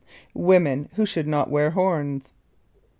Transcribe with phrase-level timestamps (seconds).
[0.33, 2.33] Women Who should Not Wear Horns.